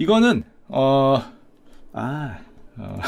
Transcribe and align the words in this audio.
이거는 0.00 0.44
어 0.68 1.22
아. 1.92 2.38
어, 2.82 2.98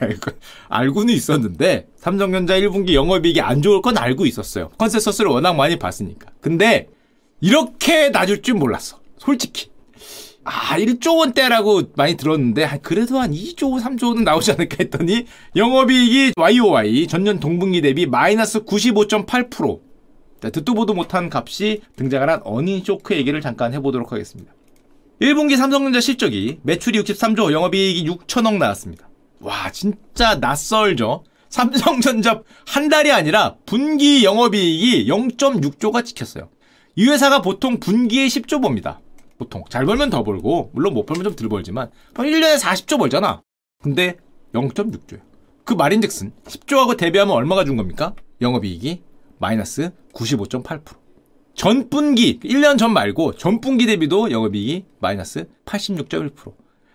알고는 0.70 1.12
있었는데 1.12 1.88
삼성전자 1.96 2.58
1분기 2.58 2.94
영업이익이 2.94 3.42
안 3.42 3.60
좋을 3.60 3.82
건 3.82 3.98
알고 3.98 4.24
있었어요. 4.24 4.70
컨센서스를 4.78 5.30
워낙 5.30 5.52
많이 5.52 5.78
봤으니까. 5.78 6.30
근데 6.40 6.88
이렇게 7.42 8.08
낮을 8.08 8.40
줄 8.40 8.54
몰랐어. 8.54 9.00
솔직히. 9.18 9.70
아, 10.44 10.78
1조 10.78 11.18
원대라고 11.18 11.82
많이 11.96 12.16
들었는데 12.16 12.80
그래도 12.82 13.18
한 13.18 13.32
2조, 13.32 13.82
3조는 13.82 14.22
나오지 14.22 14.52
않을까 14.52 14.76
했더니 14.80 15.26
영업이익이 15.54 16.32
YOY 16.36 17.06
전년 17.06 17.38
동분기 17.38 17.82
대비 17.82 18.06
마이너스 18.06 18.64
95.8%. 18.64 19.80
듣도 20.52 20.74
보도 20.74 20.94
못한 20.94 21.28
값이 21.30 21.82
등장을 21.96 22.28
한 22.30 22.40
어닝 22.44 22.82
쇼크 22.82 23.14
얘기를 23.14 23.42
잠깐 23.42 23.74
해보도록 23.74 24.10
하겠습니다. 24.10 24.54
1분기 25.20 25.56
삼성전자 25.56 26.00
실적이 26.00 26.58
매출이 26.62 27.00
63조, 27.02 27.52
영업이익이 27.52 28.08
6천억 28.10 28.56
나왔습니다. 28.58 29.08
와, 29.40 29.70
진짜 29.70 30.36
낯설죠? 30.36 31.24
삼성전자 31.48 32.42
한 32.66 32.88
달이 32.88 33.12
아니라 33.12 33.56
분기 33.66 34.24
영업이익이 34.24 35.06
0.6조가 35.08 36.04
찍혔어요. 36.04 36.48
이 36.96 37.08
회사가 37.08 37.42
보통 37.42 37.78
분기에 37.78 38.26
10조 38.26 38.62
봅니다. 38.62 39.00
보통. 39.38 39.64
잘 39.68 39.84
벌면 39.84 40.10
더 40.10 40.22
벌고, 40.22 40.70
물론 40.72 40.94
못 40.94 41.04
벌면 41.04 41.24
좀 41.24 41.34
덜 41.34 41.48
벌지만, 41.48 41.90
1년에 42.14 42.58
40조 42.58 42.98
벌잖아. 42.98 43.42
근데 43.82 44.16
0.6조예요. 44.54 45.20
그 45.64 45.74
말인즉슨 45.74 46.32
10조하고 46.44 46.96
대비하면 46.96 47.34
얼마가 47.34 47.64
준 47.64 47.76
겁니까? 47.76 48.14
영업이익이 48.40 49.02
마이너스 49.38 49.90
95.8%. 50.12 51.01
전분기, 51.54 52.40
1년 52.40 52.78
전 52.78 52.92
말고 52.92 53.34
전분기 53.36 53.86
대비도 53.86 54.30
영업이익이 54.30 54.84
마이너스 55.00 55.46
86.1%. 55.64 56.52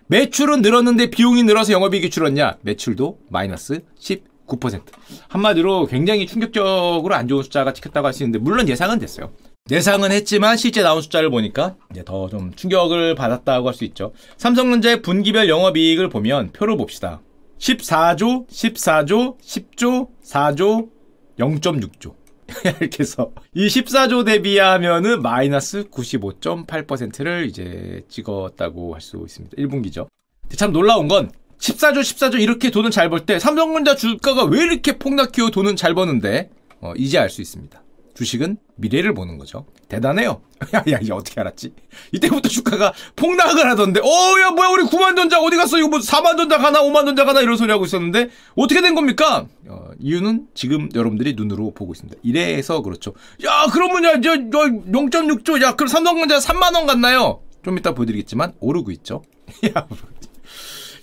매출은 0.08 0.62
늘었는데 0.62 1.10
비용이 1.10 1.42
늘어서 1.44 1.72
영업이익이 1.72 2.10
줄었냐? 2.10 2.56
매출도 2.62 3.18
마이너스 3.28 3.82
19%. 4.00 4.80
한마디로 5.28 5.86
굉장히 5.86 6.26
충격적으로 6.26 7.14
안 7.14 7.28
좋은 7.28 7.42
숫자가 7.42 7.72
찍혔다고 7.72 8.06
할 8.06 8.12
수 8.14 8.22
있는데 8.22 8.38
물론 8.38 8.68
예상은 8.68 8.98
됐어요. 8.98 9.30
예상은 9.70 10.10
했지만 10.12 10.56
실제 10.56 10.82
나온 10.82 11.02
숫자를 11.02 11.28
보니까 11.30 11.76
이제 11.90 12.02
더 12.02 12.28
좀 12.28 12.52
충격을 12.54 13.14
받았다고 13.14 13.68
할 13.68 13.74
수 13.74 13.84
있죠. 13.84 14.12
삼성전자의 14.38 15.02
분기별 15.02 15.48
영업이익을 15.48 16.08
보면 16.08 16.52
표를 16.52 16.76
봅시다. 16.78 17.20
14조, 17.58 18.48
14조, 18.48 19.38
10조, 19.40 20.08
4조, 20.24 20.88
0.6조. 21.38 22.14
이렇게 22.80 22.98
해서 23.00 23.30
이 23.54 23.66
14조 23.66 24.24
대비하면은 24.24 25.22
마이너스 25.22 25.84
95.8%를 25.90 27.46
이제 27.46 28.02
찍었다고 28.08 28.94
할 28.94 29.00
수 29.00 29.22
있습니다. 29.24 29.56
1분기죠. 29.56 30.08
참 30.56 30.72
놀라운 30.72 31.08
건 31.08 31.30
14조, 31.58 32.00
14조 32.00 32.40
이렇게 32.40 32.70
돈을 32.70 32.90
잘 32.90 33.10
벌 33.10 33.26
때 33.26 33.38
삼성전자 33.38 33.94
주가가 33.96 34.44
왜 34.44 34.62
이렇게 34.62 34.98
폭락해요? 34.98 35.50
돈은 35.50 35.76
잘 35.76 35.94
버는데 35.94 36.50
어, 36.80 36.92
이제 36.96 37.18
알 37.18 37.28
수 37.30 37.40
있습니다. 37.42 37.82
주식은 38.18 38.56
미래를 38.74 39.14
보는 39.14 39.38
거죠. 39.38 39.64
대단해요. 39.88 40.42
야, 40.74 40.82
야, 40.90 40.98
이 41.00 41.08
어떻게 41.12 41.40
알았지? 41.40 41.72
이때부터 42.10 42.48
주가가 42.48 42.92
폭락을 43.14 43.70
하던데, 43.70 44.00
어, 44.00 44.40
야, 44.42 44.50
뭐야, 44.50 44.70
우리 44.70 44.82
9만 44.82 45.14
전자 45.14 45.40
어디 45.40 45.56
갔어? 45.56 45.78
이거 45.78 45.86
뭐 45.86 46.00
4만 46.00 46.36
전자 46.36 46.58
가나, 46.58 46.82
5만 46.82 47.06
전자 47.06 47.24
가나, 47.24 47.42
이런 47.42 47.56
소리 47.56 47.70
하고 47.70 47.84
있었는데, 47.84 48.30
어떻게 48.56 48.82
된 48.82 48.96
겁니까? 48.96 49.46
어, 49.68 49.90
이유는 50.00 50.48
지금 50.54 50.88
여러분들이 50.96 51.34
눈으로 51.34 51.70
보고 51.70 51.92
있습니다. 51.92 52.18
이래서 52.24 52.82
그렇죠. 52.82 53.14
야, 53.44 53.66
그러면 53.72 54.02
야, 54.02 54.20
저, 54.20 54.34
저 54.50 54.58
0.6조, 54.66 55.62
야, 55.62 55.76
그럼 55.76 55.86
삼성전자 55.86 56.38
3만원 56.38 56.86
갔나요? 56.86 57.42
좀 57.64 57.78
이따 57.78 57.94
보여드리겠지만, 57.94 58.54
오르고 58.58 58.90
있죠. 58.90 59.22
야, 59.76 59.86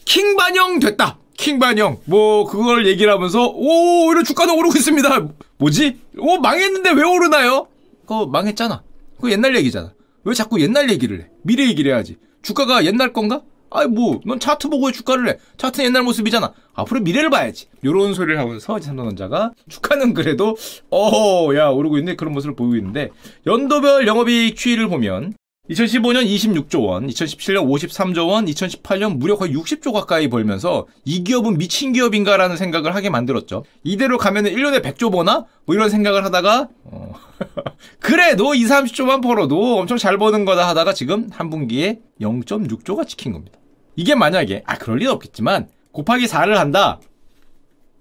킹 0.04 0.36
반영 0.36 0.80
됐다! 0.80 1.20
킹 1.38 1.60
반영 1.60 2.00
뭐 2.06 2.46
그걸 2.46 2.88
얘기를 2.88 3.12
하면서 3.12 3.52
오 3.54 4.10
이런 4.12 4.24
주가는 4.24 4.54
오르고 4.58 4.78
있습니다. 4.78 5.28
뭐지? 5.58 6.00
오 6.18 6.38
망했는데 6.38 6.92
왜 6.92 7.04
오르나요? 7.04 7.68
그거 8.02 8.26
망했잖아. 8.26 8.84
그거 9.16 9.32
옛날 9.32 9.56
얘기잖아. 9.56 9.94
왜 10.24 10.34
자꾸 10.34 10.60
옛날 10.62 10.90
얘기를 10.90 11.22
해? 11.22 11.28
미래 11.44 11.68
얘기를 11.68 11.92
해야지. 11.92 12.18
주가가 12.42 12.86
옛날 12.86 13.14
건가? 13.14 13.42
아이 13.72 13.88
뭐, 13.88 14.22
넌 14.26 14.40
차트 14.40 14.70
보고 14.70 14.92
주가를 14.92 15.30
해. 15.30 15.38
차트는 15.58 15.88
옛날 15.88 16.04
모습이잖아. 16.04 16.54
앞으로 16.74 17.02
미래를 17.02 17.30
봐야지. 17.30 17.68
요런 17.84 18.14
소리를 18.14 18.40
하면서 18.40 18.80
삼성전자가 18.80 19.52
주가는 19.70 20.14
그래도 20.14 20.56
어야 20.92 21.68
오르고 21.68 21.98
있는데 21.98 22.16
그런 22.16 22.34
모습을 22.34 22.56
보이고 22.56 22.76
있는데 22.78 23.10
연도별 23.46 24.08
영업이익 24.08 24.56
추이를 24.56 24.88
보면 24.88 25.34
2015년 25.70 26.26
26조 26.26 26.86
원, 26.86 27.08
2017년 27.08 27.68
53조 27.68 28.30
원, 28.30 28.46
2018년 28.46 29.18
무려 29.18 29.36
거의 29.36 29.56
60조 29.56 29.94
가까이 29.94 30.28
벌면서 30.28 30.86
이 31.06 31.24
기업은 31.24 31.58
미친 31.58 31.92
기업인가라는 31.92 32.56
생각을 32.56 32.94
하게 32.94 33.10
만들었죠. 33.10 33.66
이대로 33.84 34.18
가면은 34.18 34.54
1년에 34.54 34.84
100조 34.84 35.12
버나? 35.12 35.46
뭐 35.66 35.76
이런 35.76 35.90
생각을 35.90 36.24
하다가 36.24 36.70
어... 36.84 37.14
그래 38.00 38.36
도 38.36 38.54
2, 38.54 38.64
30조만 38.64 39.24
벌어도 39.24 39.80
엄청 39.80 39.98
잘 39.98 40.18
버는 40.18 40.46
거다 40.46 40.68
하다가 40.70 40.94
지금 40.94 41.30
한 41.32 41.50
분기에 41.50 42.00
0.6조가 42.22 43.08
찍힌 43.08 43.34
겁니다. 43.34 43.58
이게 43.96 44.14
만약에 44.14 44.64
아 44.66 44.78
그럴 44.78 45.00
리는 45.00 45.12
없겠지만 45.14 45.68
곱하기 45.92 46.26
4를 46.28 46.54
한다. 46.54 47.00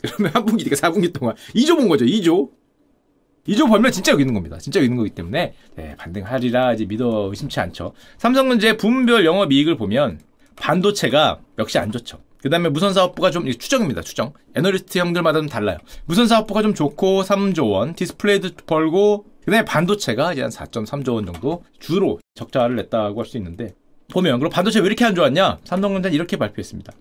그러면 0.02 0.32
한 0.34 0.44
분기니까 0.44 0.76
4분기 0.76 1.12
동안 1.12 1.34
2조 1.54 1.76
본 1.76 1.88
거죠. 1.88 2.04
2조. 2.04 2.50
2조 3.48 3.68
벌면 3.68 3.92
진짜 3.92 4.12
여기 4.12 4.22
있는 4.22 4.34
겁니다. 4.34 4.58
진짜 4.58 4.78
여기 4.78 4.86
있는 4.86 4.96
거기 4.96 5.10
때문에 5.10 5.54
네, 5.76 5.94
반등하리라 5.96 6.72
이제 6.74 6.84
믿어 6.86 7.28
의심치 7.30 7.60
않죠. 7.60 7.92
삼성전자의 8.18 8.76
부문별 8.76 9.24
영업 9.24 9.52
이익을 9.52 9.76
보면 9.76 10.20
반도체가 10.56 11.40
역시 11.58 11.78
안 11.78 11.92
좋죠. 11.92 12.18
그 12.42 12.50
다음에 12.50 12.68
무선사업부가 12.68 13.30
좀 13.30 13.50
추정입니다. 13.50 14.02
추정. 14.02 14.32
애널리스트 14.54 14.98
형들마다 14.98 15.38
좀 15.38 15.48
달라요. 15.48 15.78
무선사업부가 16.04 16.62
좀 16.62 16.74
좋고 16.74 17.22
3조 17.22 17.70
원, 17.70 17.94
디스플레이도 17.94 18.50
벌고 18.66 19.24
그 19.44 19.50
다음에 19.50 19.64
반도체가 19.64 20.32
이제 20.32 20.42
한 20.42 20.50
4.3조 20.50 21.14
원 21.14 21.26
정도 21.26 21.64
주로 21.78 22.18
적자를 22.34 22.76
냈다고 22.76 23.20
할 23.20 23.26
수 23.26 23.36
있는데 23.38 23.74
보면 24.12 24.38
그럼 24.38 24.50
반도체 24.52 24.80
왜 24.80 24.86
이렇게 24.86 25.04
안 25.04 25.14
좋았냐? 25.14 25.58
삼성전자는 25.64 26.14
이렇게 26.14 26.36
발표했습니다. 26.36 26.92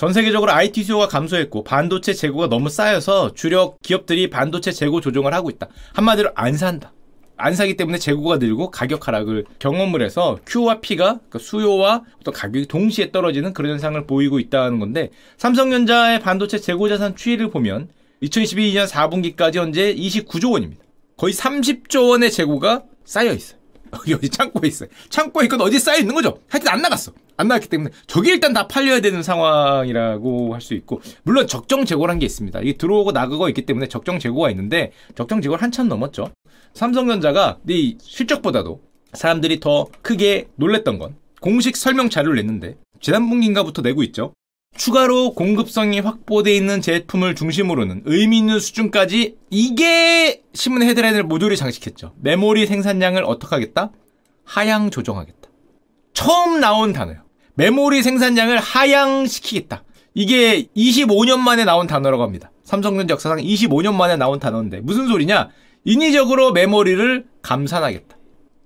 전 0.00 0.14
세계적으로 0.14 0.50
IT 0.52 0.82
수요가 0.84 1.08
감소했고 1.08 1.62
반도체 1.62 2.14
재고가 2.14 2.48
너무 2.48 2.70
쌓여서 2.70 3.34
주력 3.34 3.82
기업들이 3.82 4.30
반도체 4.30 4.72
재고 4.72 5.02
조정을 5.02 5.34
하고 5.34 5.50
있다. 5.50 5.68
한마디로 5.92 6.30
안 6.36 6.56
산다. 6.56 6.94
안 7.36 7.54
사기 7.54 7.76
때문에 7.76 7.98
재고가 7.98 8.38
늘고 8.38 8.70
가격 8.70 9.06
하락을 9.06 9.44
경험을 9.58 10.00
해서 10.00 10.38
Q와 10.46 10.80
P가 10.80 11.04
그러니까 11.04 11.38
수요와 11.38 12.04
어떤 12.18 12.32
가격이 12.32 12.64
동시에 12.64 13.12
떨어지는 13.12 13.52
그런 13.52 13.72
현상을 13.72 14.06
보이고 14.06 14.38
있다는 14.38 14.78
건데 14.78 15.10
삼성전자의 15.36 16.20
반도체 16.20 16.56
재고 16.56 16.88
자산 16.88 17.14
추이를 17.14 17.50
보면 17.50 17.90
2022년 18.22 18.88
4분기까지 18.88 19.56
현재 19.56 19.94
29조 19.94 20.52
원입니다. 20.52 20.82
거의 21.18 21.34
30조 21.34 22.08
원의 22.08 22.30
재고가 22.30 22.84
쌓여 23.04 23.34
있어요. 23.34 23.59
여기 24.08 24.28
창고에 24.28 24.68
있어요. 24.68 24.88
창고에 25.08 25.44
있건 25.44 25.60
어디 25.60 25.78
쌓여 25.78 25.98
있는 25.98 26.14
거죠. 26.14 26.38
하여튼 26.48 26.70
안 26.72 26.82
나갔어. 26.82 27.12
안 27.36 27.48
나갔기 27.48 27.68
때문에 27.68 27.90
저게 28.06 28.32
일단 28.32 28.52
다 28.52 28.68
팔려야 28.68 29.00
되는 29.00 29.22
상황이라고 29.22 30.54
할 30.54 30.60
수 30.60 30.74
있고 30.74 31.00
물론 31.22 31.46
적정 31.46 31.84
재고란 31.84 32.18
게 32.18 32.26
있습니다. 32.26 32.60
이게 32.60 32.74
들어오고 32.74 33.12
나가고 33.12 33.48
있기 33.48 33.62
때문에 33.66 33.88
적정 33.88 34.18
재고가 34.18 34.50
있는데 34.50 34.92
적정 35.14 35.40
재고를 35.40 35.62
한참 35.62 35.88
넘었죠. 35.88 36.30
삼성전자가 36.74 37.58
이 37.68 37.96
실적보다도 38.00 38.80
사람들이 39.14 39.58
더 39.60 39.86
크게 40.02 40.48
놀랬던 40.56 40.98
건 40.98 41.16
공식 41.40 41.76
설명 41.76 42.10
자료를 42.10 42.36
냈는데 42.36 42.76
지난 43.00 43.28
분기인가부터 43.28 43.82
내고 43.82 44.02
있죠. 44.04 44.34
추가로 44.80 45.34
공급성이 45.34 46.00
확보되어 46.00 46.54
있는 46.54 46.80
제품을 46.80 47.34
중심으로는 47.34 48.02
의미 48.06 48.38
있는 48.38 48.58
수준까지 48.58 49.36
이게 49.50 50.42
신문 50.54 50.82
헤드라인을 50.82 51.24
모조리 51.24 51.56
장식했죠. 51.56 52.14
메모리 52.20 52.66
생산량을 52.66 53.24
어떻게 53.24 53.54
하겠다? 53.54 53.90
하향 54.44 54.90
조정하겠다. 54.90 55.50
처음 56.14 56.60
나온 56.60 56.92
단어예요. 56.94 57.20
메모리 57.54 58.02
생산량을 58.02 58.58
하향시키겠다. 58.58 59.84
이게 60.14 60.66
25년 60.76 61.40
만에 61.40 61.64
나온 61.64 61.86
단어라고 61.86 62.22
합니다. 62.22 62.50
삼성전자 62.64 63.12
역사상 63.12 63.38
25년 63.38 63.94
만에 63.94 64.16
나온 64.16 64.38
단어인데 64.40 64.80
무슨 64.80 65.08
소리냐? 65.08 65.50
인위적으로 65.84 66.52
메모리를 66.52 67.26
감산하겠다. 67.42 68.16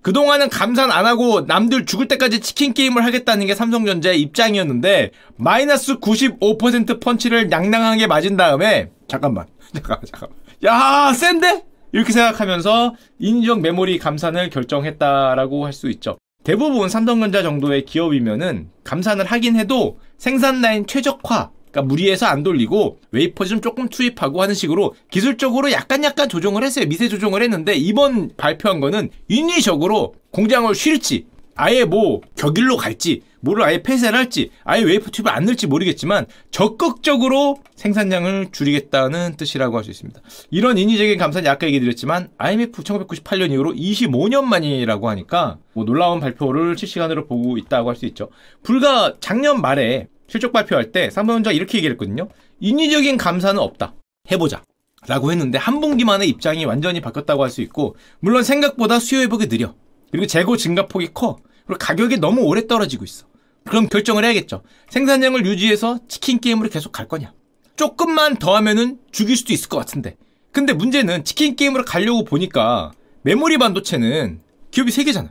그동안은 0.05 0.51
감산 0.51 0.93
안 0.93 1.07
하고 1.07 1.41
남들 1.41 1.87
죽을 1.87 2.09
때까지 2.09 2.41
치킨 2.41 2.75
게임을 2.75 3.07
하겠다는 3.07 3.47
게 3.47 3.55
삼성전자의 3.55 4.21
입장이었는데 4.21 5.13
마이너스 5.37 5.97
95% 5.99 7.01
펀치를 7.01 7.49
냥냥하게 7.49 8.07
맞은 8.07 8.37
다음에 8.37 8.91
잠깐만 9.09 9.47
잠깐만 9.73 10.05
잠깐만 10.05 10.39
야 10.63 11.11
센데? 11.15 11.65
이렇게 11.93 12.13
생각하면서 12.13 12.95
인위적 13.19 13.63
메모리 13.63 13.99
감산을 13.99 14.51
결정했다라고 14.51 15.65
할 15.65 15.73
수 15.73 15.89
있죠. 15.91 16.19
대부분 16.43 16.91
삼성전자 16.91 17.43
정도의 17.43 17.87
기업이면은 17.87 18.69
감산을 18.85 19.25
하긴 19.25 19.57
해도 19.57 19.99
생산 20.19 20.61
라인 20.61 20.87
최적화 20.87 21.51
그러니까 21.75 21.83
무리해서 21.83 22.27
안 22.27 22.45
돌리고 22.45 23.01
웨이퍼 23.11 23.45
좀 23.45 23.61
조금 23.61 23.89
투입하고 23.89 24.41
하는 24.41 24.55
식으로 24.55 24.95
기술적으로 25.11 25.73
약간 25.73 26.05
약간 26.05 26.29
조정을 26.29 26.63
했어요. 26.63 26.87
미세 26.87 27.09
조정을 27.09 27.43
했는데 27.43 27.75
이번 27.75 28.31
발표한 28.37 28.79
거는 28.79 29.11
인위적으로 29.29 30.15
공장을 30.31 30.73
쉴지 30.73 31.27
아예 31.57 31.85
뭐 31.85 32.21
격일로 32.37 32.77
갈지 32.77 33.23
뭐를 33.41 33.63
아예 33.63 33.83
폐쇄를 33.83 34.19
할지 34.19 34.51
아예 34.65 34.83
웨이퍼 34.83 35.11
튜브를 35.11 35.37
안 35.37 35.45
넣을지 35.45 35.67
모르겠지만 35.67 36.27
적극적으로 36.51 37.59
생산량을 37.77 38.49
줄이겠다는 38.51 39.37
뜻이라고 39.37 39.77
할 39.77 39.85
수 39.85 39.91
있습니다. 39.91 40.21
이런 40.51 40.79
인위적인 40.79 41.19
감사는 41.19 41.49
아까 41.49 41.67
얘기 41.67 41.79
드렸지만 41.79 42.29
IMF 42.39 42.83
1998년 42.83 43.53
이후로 43.53 43.73
25년 43.75 44.45
만이라고 44.45 45.09
하니까 45.11 45.59
뭐 45.75 45.85
놀라운 45.85 46.21
발표를 46.21 46.77
실시간으로 46.79 47.27
보고 47.27 47.59
있다고 47.59 47.89
할 47.91 47.97
수 47.97 48.07
있죠. 48.07 48.31
불과 48.63 49.15
작년 49.21 49.61
말에 49.61 50.09
실적 50.29 50.53
발표할 50.53 50.93
때 50.93 51.11
삼성전자 51.11 51.53
이렇게 51.53 51.79
얘기를 51.79 51.95
했거든요. 51.95 52.29
인위적인 52.61 53.17
감사는 53.17 53.61
없다. 53.61 53.95
해보자. 54.31 54.63
라고 55.07 55.31
했는데 55.31 55.59
한 55.59 55.81
분기만에 55.81 56.25
입장이 56.27 56.65
완전히 56.65 57.01
바뀌었다고 57.03 57.43
할 57.43 57.51
수 57.51 57.61
있고 57.61 57.95
물론 58.21 58.43
생각보다 58.43 58.99
수요 58.99 59.21
회복이 59.21 59.49
느려. 59.49 59.75
그리고 60.11 60.27
재고 60.27 60.57
증가폭이 60.57 61.09
커. 61.13 61.37
그리고 61.67 61.79
가격이 61.79 62.19
너무 62.19 62.43
오래 62.43 62.67
떨어지고 62.67 63.05
있어. 63.05 63.27
그럼 63.65 63.89
결정을 63.89 64.25
해야겠죠. 64.25 64.63
생산량을 64.91 65.45
유지해서 65.47 65.99
치킨 66.09 66.39
게임으로 66.41 66.69
계속 66.69 66.93
갈 66.93 67.09
거냐. 67.09 67.33
조금만 67.77 68.37
더 68.37 68.55
하면은 68.57 68.99
죽일 69.11 69.37
수도 69.37 69.53
있을 69.53 69.69
것 69.69 69.79
같은데. 69.79 70.17
근데 70.53 70.73
문제는 70.73 71.25
치킨 71.25 71.57
게임으로 71.57 71.85
가려고 71.85 72.25
보니까 72.25 72.93
메모리 73.23 73.59
반도체는 73.59 74.41
기업이 74.71 74.91
3개잖아. 74.93 75.31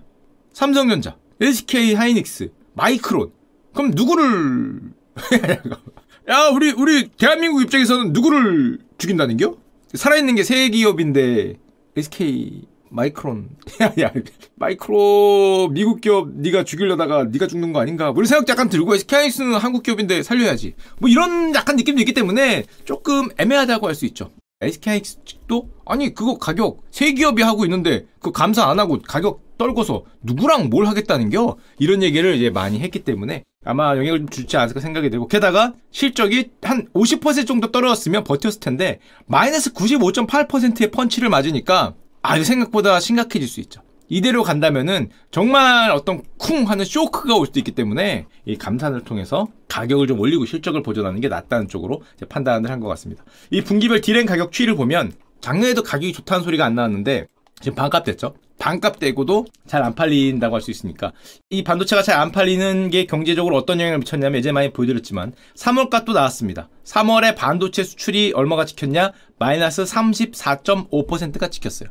삼성전자, 0.52 1.18
SK 1.40 1.94
하이닉스, 1.94 2.52
마이크론. 2.74 3.32
그럼 3.74 3.92
누구를? 3.96 4.82
야, 6.30 6.50
우리 6.54 6.72
우리 6.72 7.10
대한민국 7.10 7.62
입장에서는 7.62 8.14
누구를 8.14 8.80
죽인다는겨? 8.98 9.56
살아있는 9.94 10.36
게 10.36 10.44
세 10.44 10.70
기업인데 10.70 11.58
SK 11.96 12.64
마이크론. 12.90 13.50
야, 14.02 14.12
마이크로 14.56 15.70
미국 15.72 16.00
기업 16.02 16.30
네가 16.36 16.64
죽이려다가 16.64 17.26
네가 17.26 17.48
죽는 17.48 17.74
거 17.74 17.80
아닌가? 17.82 18.12
뭐 18.12 18.22
이런 18.22 18.26
생각 18.28 18.48
약간 18.50 18.70
들고 18.70 18.96
SK하이닉스는 18.96 19.56
한국 19.56 19.84
기업인데 19.84 20.24
살려야지. 20.24 20.76
뭐 21.00 21.10
이런 21.10 21.54
약간 21.56 21.76
느낌도 21.76 22.00
있기 22.02 22.14
때문에 22.14 22.66
조금 22.86 23.30
애매하다고 23.38 23.88
할 23.88 23.96
수 23.96 24.06
있죠. 24.06 24.30
SK하이닉스도? 24.62 25.70
아니 25.86 26.14
그거 26.14 26.38
가격. 26.38 26.84
세 26.92 27.12
기업이 27.14 27.42
하고 27.42 27.66
있는데 27.66 28.06
그 28.20 28.32
감사 28.32 28.70
안 28.70 28.80
하고 28.80 29.00
가격 29.06 29.42
떨궈서 29.58 30.04
누구랑 30.22 30.70
뭘 30.70 30.86
하겠다는겨? 30.86 31.58
이런 31.80 32.02
얘기를 32.04 32.36
이제 32.36 32.50
많이 32.50 32.80
했기 32.80 33.00
때문에 33.04 33.44
아마 33.66 33.96
영향을 33.98 34.26
주지 34.30 34.58
않을까 34.58 34.80
생각이 34.80 35.10
되고 35.10 35.28
게다가 35.28 35.74
실적이 35.92 36.52
한 36.62 36.88
50% 36.94 37.48
정도 37.48 37.72
떨어졌으면 37.72 38.24
버텼을 38.24 38.60
텐데 38.60 39.00
마이너스 39.26 39.74
95.8%의 39.74 40.92
펀치를 40.92 41.30
맞으니까 41.30 41.94
아주 42.22 42.44
생각보다 42.44 43.00
심각해질 43.00 43.48
수 43.48 43.60
있죠. 43.62 43.82
이대로 44.10 44.44
간다면은 44.44 45.10
정말 45.32 45.90
어떤 45.92 46.22
쿵 46.38 46.70
하는 46.70 46.86
쇼크가 46.86 47.36
올 47.36 47.48
수도 47.48 47.60
있기 47.60 47.72
때문에 47.72 48.28
이 48.46 48.58
감산을 48.58 49.02
통해서 49.06 49.48
가격을 49.70 50.08
좀 50.08 50.20
올리고 50.20 50.46
실적을 50.46 50.84
보존하는 50.84 51.20
게 51.22 51.30
낫다는 51.30 51.68
쪽으로 51.68 52.02
판단을 52.30 52.70
한 52.70 52.80
것 52.80 52.88
같습니다. 52.90 53.24
이 53.50 53.62
분기별 53.62 54.02
디램 54.02 54.26
가격 54.26 54.52
추이를 54.52 54.76
보면 54.76 55.14
작년에도 55.42 55.84
가격이 55.84 56.14
좋다는 56.14 56.44
소리가 56.44 56.66
안 56.66 56.76
나왔는데 56.76 57.28
지금 57.62 57.76
반값 57.76 58.04
됐죠. 58.04 58.36
반값 58.64 58.98
되고도 59.00 59.46
잘 59.68 59.84
안 59.84 59.94
팔린다고 59.94 60.56
할 60.56 60.62
수 60.62 60.72
있으니까 60.72 61.12
이 61.50 61.64
반도체가 61.64 62.02
잘 62.02 62.14
안 62.18 62.32
팔리는 62.32 62.90
게 62.90 63.06
경제적으로 63.06 63.58
어떤 63.58 63.82
영향을 63.82 64.00
미쳤냐면 64.00 64.38
예전에 64.40 64.54
많이 64.54 64.72
보여드렸지만 64.72 65.34
3월값 65.58 66.06
도 66.06 66.14
나왔습니다. 66.14 66.70
3월에 66.86 67.36
반도체 67.36 67.84
수출이 67.84 68.32
얼마가 68.36 68.66
찍혔냐? 68.66 69.12
마이너스 69.40 69.84
34.5%가 69.84 71.50
찍혔어요. 71.50 71.90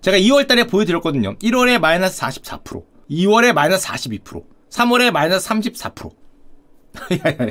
제가 0.00 0.16
2월 0.18 0.46
달에 0.46 0.64
보여드렸거든요. 0.64 1.36
1월에 1.38 1.78
마이너스 1.78 2.20
44%, 2.22 2.84
2월에 3.10 3.52
마이너스 3.52 3.86
42%, 3.88 4.44
3월에 4.70 5.10
마이너스 5.10 5.48
34%. 5.48 6.25
야, 7.26 7.46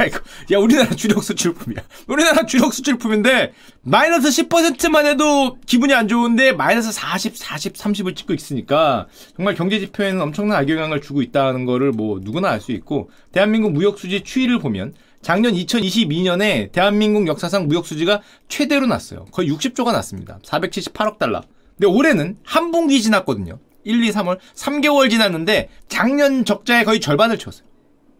야, 0.00 0.04
이거, 0.06 0.20
야, 0.52 0.58
우리나라 0.58 0.90
주력 0.90 1.22
수출품이야. 1.22 1.82
우리나라 2.08 2.46
주력 2.46 2.72
수출품인데, 2.72 3.52
마이너스 3.82 4.28
10%만 4.28 5.06
해도 5.06 5.58
기분이 5.66 5.92
안 5.94 6.08
좋은데, 6.08 6.52
마이너스 6.52 6.92
40, 6.92 7.36
40, 7.36 7.74
30을 7.74 8.16
찍고 8.16 8.34
있으니까, 8.34 9.06
정말 9.36 9.54
경제 9.54 9.78
지표에는 9.80 10.20
엄청난 10.20 10.58
악영향을 10.58 11.00
주고 11.00 11.22
있다는 11.22 11.64
거를 11.66 11.92
뭐, 11.92 12.20
누구나 12.22 12.50
알 12.50 12.60
수 12.60 12.72
있고, 12.72 13.10
대한민국 13.32 13.72
무역 13.72 13.98
수지 13.98 14.22
추이를 14.22 14.58
보면, 14.58 14.94
작년 15.22 15.54
2022년에 15.54 16.70
대한민국 16.72 17.26
역사상 17.26 17.66
무역 17.66 17.86
수지가 17.86 18.22
최대로 18.48 18.86
났어요. 18.86 19.24
거의 19.32 19.50
60조가 19.50 19.92
났습니다. 19.92 20.38
478억 20.44 21.18
달러. 21.18 21.42
근데 21.76 21.86
올해는 21.86 22.36
한 22.44 22.70
분기 22.70 23.02
지났거든요. 23.02 23.58
1, 23.84 24.02
2, 24.04 24.10
3월 24.10 24.38
3개월 24.54 25.10
지났는데 25.10 25.68
작년 25.88 26.44
적자의 26.44 26.84
거의 26.84 27.00
절반을 27.00 27.38
채웠어요. 27.38 27.66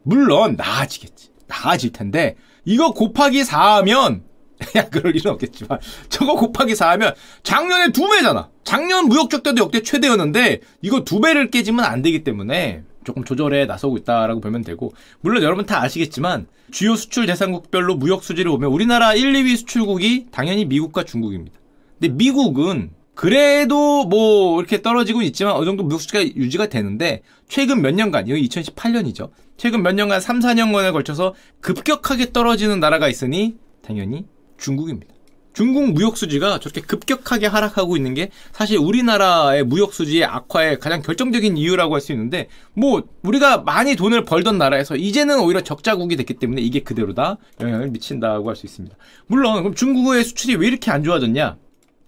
물론 0.06 0.54
나아지겠지. 0.56 1.30
나아질 1.48 1.92
텐데 1.92 2.36
이거 2.64 2.92
곱하기 2.92 3.44
4 3.44 3.76
하면 3.76 4.22
야 4.76 4.88
그럴 4.88 5.14
일은 5.14 5.32
없겠지만 5.32 5.80
저거 6.08 6.34
곱하기 6.36 6.74
4 6.74 6.90
하면 6.90 7.14
작년에 7.42 7.92
두 7.92 8.08
배잖아. 8.08 8.48
작년 8.64 9.06
무역 9.06 9.30
적자도 9.30 9.60
역대 9.62 9.82
최대였는데 9.82 10.60
이거 10.80 11.02
두 11.04 11.20
배를 11.20 11.50
깨지면 11.50 11.84
안 11.84 12.02
되기 12.02 12.22
때문에 12.22 12.84
조금 13.04 13.24
조절에 13.24 13.66
나서고 13.66 13.96
있다라고 13.98 14.40
보면 14.40 14.62
되고 14.62 14.92
물론 15.20 15.42
여러분 15.42 15.66
다 15.66 15.82
아시겠지만 15.82 16.46
주요 16.70 16.94
수출 16.94 17.26
대상국별로 17.26 17.96
무역 17.96 18.22
수지를 18.22 18.50
보면 18.52 18.70
우리나라 18.70 19.12
1, 19.14 19.32
2위 19.32 19.56
수출국이 19.56 20.26
당연히 20.30 20.64
미국과 20.64 21.02
중국입니다. 21.02 21.58
근데 21.98 22.14
미국은 22.14 22.90
그래도 23.16 24.04
뭐 24.04 24.60
이렇게 24.60 24.82
떨어지고 24.82 25.22
있지만 25.22 25.54
어느 25.54 25.64
정도 25.64 25.82
무역 25.82 26.02
수지가 26.02 26.22
유지가 26.22 26.68
되는데 26.68 27.22
최근 27.48 27.80
몇 27.80 27.92
년간 27.94 28.28
여기 28.28 28.46
2018년이죠. 28.46 29.30
최근 29.56 29.82
몇 29.82 29.94
년간 29.94 30.20
3, 30.20 30.40
4년간에 30.40 30.92
걸쳐서 30.92 31.34
급격하게 31.60 32.32
떨어지는 32.32 32.78
나라가 32.78 33.08
있으니 33.08 33.56
당연히 33.82 34.26
중국입니다. 34.58 35.14
중국 35.54 35.92
무역 35.92 36.18
수지가 36.18 36.60
저렇게 36.60 36.82
급격하게 36.82 37.46
하락하고 37.46 37.96
있는 37.96 38.12
게 38.12 38.28
사실 38.52 38.76
우리나라의 38.76 39.64
무역 39.64 39.94
수지의 39.94 40.26
악화의 40.26 40.78
가장 40.78 41.00
결정적인 41.00 41.56
이유라고 41.56 41.94
할 41.94 42.02
수 42.02 42.12
있는데 42.12 42.48
뭐 42.74 43.02
우리가 43.22 43.62
많이 43.62 43.96
돈을 43.96 44.26
벌던 44.26 44.58
나라에서 44.58 44.96
이제는 44.96 45.40
오히려 45.40 45.62
적자국이 45.62 46.16
됐기 46.16 46.34
때문에 46.34 46.60
이게 46.60 46.80
그대로 46.80 47.14
다 47.14 47.38
영향을 47.62 47.88
미친다고 47.88 48.46
할 48.46 48.56
수 48.56 48.66
있습니다. 48.66 48.94
물론 49.26 49.62
그럼 49.62 49.74
중국의 49.74 50.24
수출이 50.24 50.56
왜 50.56 50.66
이렇게 50.68 50.90
안 50.90 51.02
좋아졌냐? 51.02 51.56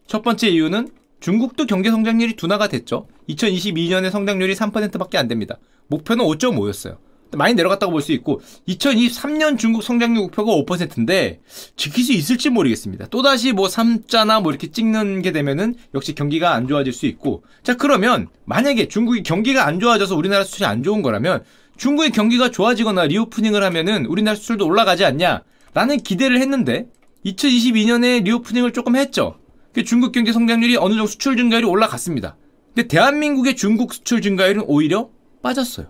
첫 0.08 0.22
번째 0.22 0.48
이유는 0.48 0.88
중국도 1.20 1.66
경제 1.66 1.90
성장률이 1.90 2.34
둔화가 2.34 2.68
됐죠. 2.68 3.06
2022년에 3.28 4.10
성장률이 4.10 4.54
3%밖에 4.54 5.18
안 5.18 5.28
됩니다. 5.28 5.58
목표는 5.88 6.24
5.5였어요. 6.24 6.96
많이 7.36 7.52
내려갔다고 7.52 7.92
볼 7.92 8.00
수 8.00 8.12
있고 8.12 8.40
2023년 8.68 9.58
중국 9.58 9.82
성장률 9.82 10.22
목표가 10.22 10.52
5%인데 10.52 11.40
지킬 11.76 12.02
수 12.04 12.12
있을지 12.12 12.48
모르겠습니다. 12.48 13.08
또다시 13.08 13.52
뭐 13.52 13.68
3자나 13.68 14.42
뭐 14.42 14.50
이렇게 14.50 14.70
찍는 14.70 15.20
게 15.20 15.30
되면은 15.30 15.74
역시 15.94 16.14
경기가 16.14 16.54
안 16.54 16.66
좋아질 16.68 16.94
수 16.94 17.04
있고 17.04 17.42
자 17.62 17.76
그러면 17.76 18.28
만약에 18.46 18.88
중국이 18.88 19.22
경기가 19.22 19.66
안 19.66 19.78
좋아져서 19.78 20.16
우리나라 20.16 20.42
수출이 20.42 20.64
안 20.64 20.82
좋은 20.82 21.02
거라면 21.02 21.44
중국의 21.76 22.12
경기가 22.12 22.50
좋아지거나 22.50 23.04
리오프닝을 23.08 23.62
하면은 23.62 24.06
우리나라 24.06 24.34
수출도 24.34 24.64
올라가지 24.66 25.04
않냐 25.04 25.42
라는 25.74 25.98
기대를 25.98 26.40
했는데 26.40 26.86
2022년에 27.26 28.24
리오프닝을 28.24 28.72
조금 28.72 28.96
했죠. 28.96 29.38
그 29.78 29.84
중국 29.84 30.10
경제 30.10 30.32
성장률이 30.32 30.76
어느 30.76 30.94
정도 30.94 31.06
수출 31.06 31.36
증가율이 31.36 31.64
올라갔습니다. 31.64 32.36
근데 32.74 32.88
대한민국의 32.88 33.54
중국 33.54 33.94
수출 33.94 34.20
증가율은 34.20 34.64
오히려 34.66 35.08
빠졌어요. 35.40 35.86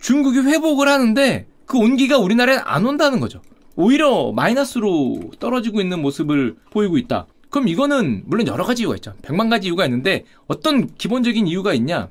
중국이 0.00 0.38
회복을 0.38 0.86
하는데 0.86 1.44
그 1.66 1.76
온기가 1.76 2.18
우리나라에 2.18 2.58
안 2.58 2.86
온다는 2.86 3.18
거죠. 3.18 3.42
오히려 3.74 4.30
마이너스로 4.30 5.32
떨어지고 5.40 5.80
있는 5.80 6.00
모습을 6.00 6.54
보이고 6.70 6.96
있다. 6.96 7.26
그럼 7.50 7.66
이거는 7.66 8.22
물론 8.26 8.46
여러 8.46 8.62
가지 8.62 8.82
이유가 8.82 8.94
있죠. 8.94 9.14
백만 9.22 9.48
가지 9.48 9.66
이유가 9.66 9.84
있는데 9.86 10.26
어떤 10.46 10.94
기본적인 10.94 11.48
이유가 11.48 11.74
있냐? 11.74 12.10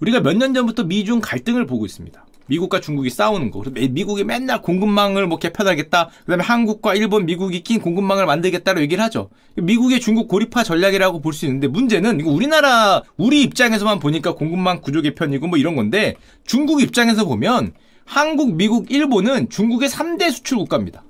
우리가 0.00 0.20
몇 0.20 0.32
년 0.38 0.54
전부터 0.54 0.84
미중 0.84 1.20
갈등을 1.22 1.66
보고 1.66 1.84
있습니다. 1.84 2.24
미국과 2.46 2.80
중국이 2.80 3.10
싸우는 3.10 3.50
거. 3.50 3.62
미국이 3.90 4.24
맨날 4.24 4.62
공급망을 4.62 5.26
뭐 5.26 5.38
개편하겠다. 5.38 6.10
그다음에 6.20 6.42
한국과 6.44 6.94
일본, 6.94 7.26
미국이 7.26 7.62
낀 7.62 7.80
공급망을 7.80 8.26
만들겠다고 8.26 8.80
얘기를 8.80 9.02
하죠. 9.04 9.30
미국의 9.56 10.00
중국 10.00 10.28
고립화 10.28 10.64
전략이라고 10.64 11.20
볼 11.20 11.34
수 11.34 11.46
있는데 11.46 11.66
문제는 11.66 12.20
이거 12.20 12.30
우리나라 12.30 13.02
우리 13.16 13.42
입장에서만 13.42 13.98
보니까 13.98 14.34
공급망 14.34 14.80
구조 14.80 15.02
개편이고 15.02 15.48
뭐 15.48 15.58
이런 15.58 15.74
건데 15.74 16.14
중국 16.46 16.80
입장에서 16.80 17.24
보면 17.24 17.72
한국, 18.04 18.54
미국, 18.54 18.90
일본은 18.92 19.48
중국의 19.48 19.88
3대 19.88 20.30
수출 20.30 20.58
국가입니다. 20.58 21.02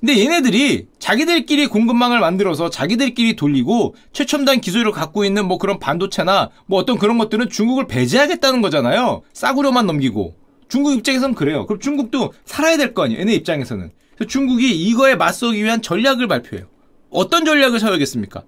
근데 0.00 0.18
얘네들이 0.18 0.86
자기들끼리 0.98 1.66
공급망을 1.66 2.20
만들어서 2.20 2.70
자기들끼리 2.70 3.36
돌리고 3.36 3.94
최첨단 4.12 4.60
기술을 4.60 4.92
갖고 4.92 5.24
있는 5.24 5.46
뭐 5.46 5.58
그런 5.58 5.78
반도체나 5.78 6.50
뭐 6.66 6.78
어떤 6.80 6.98
그런 6.98 7.18
것들은 7.18 7.50
중국을 7.50 7.86
배제하겠다는 7.86 8.62
거잖아요. 8.62 9.22
싸구려만 9.34 9.86
넘기고. 9.86 10.34
중국 10.70 10.94
입장에서는 10.94 11.34
그래요. 11.34 11.66
그럼 11.66 11.80
중국도 11.80 12.32
살아야 12.46 12.76
될 12.78 12.94
거 12.94 13.02
아니에요. 13.04 13.20
얘네 13.20 13.34
입장에서는. 13.34 13.90
중국이 14.28 14.70
이거에 14.88 15.16
맞서기 15.16 15.62
위한 15.62 15.82
전략을 15.82 16.28
발표해요. 16.28 16.66
어떤 17.10 17.44
전략을 17.44 17.80
세우겠습니까? 17.80 18.44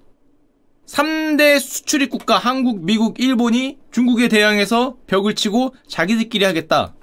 3대 0.86 1.58
수출입 1.58 2.10
국가 2.10 2.38
한국, 2.38 2.84
미국, 2.84 3.18
일본이 3.20 3.78
중국에 3.90 4.28
대항해서 4.28 4.96
벽을 5.06 5.34
치고 5.34 5.74
자기들끼리 5.86 6.44
하겠다. 6.44 6.94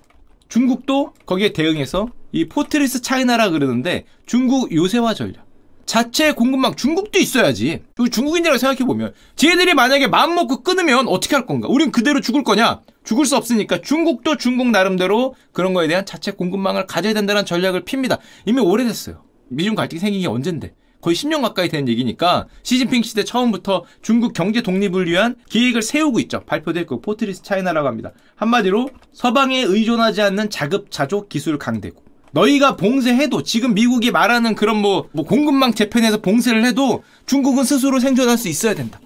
중국도 0.48 1.14
거기에 1.26 1.54
대응해서 1.54 2.10
이 2.32 2.46
Fortress 2.48 3.02
China라 3.02 3.50
그러는데 3.50 4.06
중국 4.26 4.72
요새화 4.74 5.14
전략. 5.16 5.46
자체 5.90 6.34
공급망 6.34 6.76
중국도 6.76 7.18
있어야지. 7.18 7.82
중국인이라고 8.12 8.60
생각해보면. 8.60 9.12
쟤들이 9.36 9.74
만약에 9.74 10.06
마음 10.06 10.36
먹고 10.36 10.62
끊으면 10.62 11.08
어떻게 11.08 11.36
할 11.36 11.48
건가? 11.48 11.68
우린 11.68 11.92
그대로 11.92 12.22
죽을 12.22 12.44
거냐? 12.44 12.82
죽을 13.04 13.26
수 13.26 13.36
없으니까 13.36 13.82
중국도 13.82 14.38
중국 14.38 14.68
나름대로 14.68 15.34
그런 15.52 15.74
거에 15.74 15.88
대한 15.88 16.06
자체 16.06 16.30
공급망을 16.30 16.86
가져야 16.86 17.16
된다는 17.16 17.44
전략을 17.44 17.86
핍니다. 17.86 18.20
이미 18.46 18.62
오래됐어요. 18.62 19.24
미중 19.48 19.74
갈등이 19.74 20.00
생긴 20.00 20.22
게 20.22 20.28
언젠데. 20.28 20.76
거의 21.02 21.16
10년 21.16 21.42
가까이 21.42 21.70
된 21.70 21.88
얘기니까 21.88 22.46
시진핑 22.62 23.02
시대 23.02 23.24
처음부터 23.24 23.86
중국 24.04 24.34
경제 24.34 24.62
독립을 24.62 25.08
위한 25.08 25.38
계획을 25.50 25.82
세우고 25.82 26.20
있죠. 26.20 26.42
발표됐고 26.46 27.02
Fortress 27.02 27.42
China라고 27.42 27.88
합니다. 27.88 28.12
한마디로 28.36 28.92
서방에 29.12 29.64
의존하지 29.64 30.22
않는 30.22 30.52
자급자족 30.52 31.30
기술 31.30 31.58
강대국. 31.58 32.09
너희가 32.32 32.76
봉쇄해도 32.76 33.44
지금 33.44 33.74
미국이 33.74 34.12
말하는 34.12 34.56
그런 34.56 34.78
뭐, 34.78 35.08
뭐 35.12 35.26
공급망 35.26 35.74
재편에서 35.74 36.22
봉쇄를 36.22 36.66
해도 36.66 37.04
중국은 37.26 37.64
스스로 37.64 38.00
생존할 38.00 38.38
수 38.38 38.48
있어야 38.50 38.76
된다. 38.76 39.00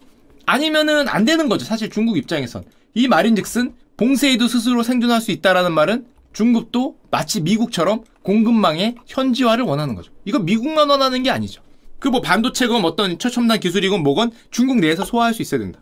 아니면은 0.46 1.08
안 1.08 1.26
되는 1.26 1.48
거죠. 1.50 1.66
사실 1.66 1.90
중국 1.90 2.18
입장에선. 2.18 2.64
이 2.94 3.08
말인즉슨 3.08 3.74
봉쇄에도 3.98 4.48
스스로 4.48 4.84
생존할 4.84 5.22
수 5.22 5.32
있다라는 5.32 5.72
말은 5.72 6.06
중국도 6.34 6.98
마치 7.12 7.42
미국처럼 7.42 8.04
공급망의 8.24 8.96
현지화를 9.08 9.64
원하는 9.66 9.96
거죠. 9.96 10.12
이거 10.26 10.40
미국만 10.40 10.90
원하는 10.90 11.24
게 11.24 11.30
아니죠. 11.30 11.62
그 12.00 12.10
뭐 12.10 12.20
반도체건 12.20 12.84
어떤 12.84 13.18
최첨단 13.18 13.62
기술이건 13.62 14.04
뭐건 14.04 14.32
중국 14.52 14.78
내에서 14.80 15.06
소화할 15.06 15.34
수 15.34 15.42
있어야 15.42 15.62
된다. 15.62 15.80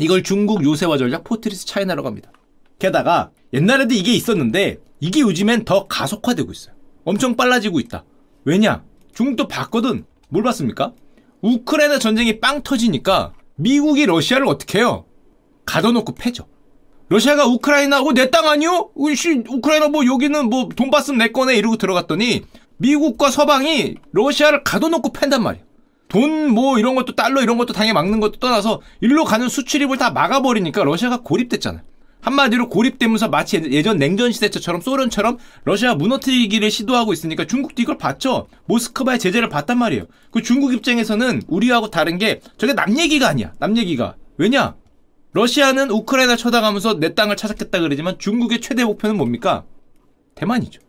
이걸 0.00 0.22
중국 0.22 0.64
요새화 0.64 0.96
전략 0.96 1.24
Fortress 1.24 1.66
China라고 1.66 2.08
합니다. 2.08 2.30
게다가 2.78 3.30
옛날에도 3.52 3.94
이게 3.94 4.14
있었는데 4.14 4.78
이게 5.00 5.20
요즘엔 5.20 5.64
더 5.66 5.86
가속화되고 5.86 6.50
있어요. 6.52 6.74
엄청 7.08 7.36
빨라지고 7.36 7.80
있다. 7.80 8.04
왜냐? 8.44 8.84
중국도 9.14 9.48
봤거든. 9.48 10.04
뭘 10.28 10.44
봤습니까? 10.44 10.92
우크라이나 11.40 11.98
전쟁이 11.98 12.38
빵 12.38 12.62
터지니까 12.62 13.32
미국이 13.56 14.04
러시아를 14.04 14.46
어떻게 14.46 14.78
해요? 14.80 15.06
가둬놓고 15.64 16.14
패죠. 16.16 16.46
러시아가 17.08 17.46
우크라이나, 17.46 18.02
어, 18.02 18.12
내 18.12 18.30
땅 18.30 18.46
아니요? 18.46 18.90
씨, 19.16 19.42
우크라이나 19.48 19.88
뭐 19.88 20.04
여기는 20.04 20.50
뭐 20.50 20.68
돈봤으면 20.68 21.18
내 21.18 21.28
거네 21.32 21.56
이러고 21.56 21.76
들어갔더니 21.78 22.42
미국과 22.76 23.30
서방이 23.30 23.94
러시아를 24.12 24.62
가둬놓고 24.62 25.12
팬단 25.14 25.42
말이야. 25.42 25.62
돈 26.08 26.50
뭐 26.50 26.78
이런 26.78 26.94
것도 26.94 27.14
달러 27.14 27.40
이런 27.42 27.56
것도 27.56 27.72
당연히 27.72 27.94
막는 27.94 28.20
것도 28.20 28.38
떠나서 28.38 28.82
일로 29.00 29.24
가는 29.24 29.48
수출입을 29.48 29.96
다 29.96 30.10
막아버리니까 30.10 30.84
러시아가 30.84 31.22
고립됐잖아요. 31.22 31.82
한마디로 32.20 32.68
고립되면서 32.68 33.28
마치 33.28 33.62
예전 33.70 33.96
냉전 33.96 34.32
시대처럼 34.32 34.80
소련처럼 34.80 35.38
러시아 35.64 35.94
무너뜨리기를 35.94 36.70
시도하고 36.70 37.12
있으니까 37.12 37.46
중국도 37.46 37.80
이걸 37.80 37.96
봤죠. 37.96 38.48
모스크바의 38.66 39.18
제재를 39.18 39.48
봤단 39.48 39.78
말이에요. 39.78 40.04
그 40.30 40.42
중국 40.42 40.74
입장에서는 40.74 41.42
우리하고 41.46 41.90
다른 41.90 42.18
게 42.18 42.40
저게 42.58 42.72
남 42.74 42.98
얘기가 42.98 43.28
아니야. 43.28 43.52
남 43.58 43.76
얘기가. 43.76 44.16
왜냐? 44.36 44.74
러시아는 45.32 45.90
우크라이나 45.90 46.36
쳐다가면서 46.36 46.98
내 46.98 47.14
땅을 47.14 47.36
찾았겠다 47.36 47.80
그러지만 47.80 48.18
중국의 48.18 48.60
최대 48.60 48.84
목표는 48.84 49.16
뭡니까? 49.16 49.64
대만이죠. 50.34 50.80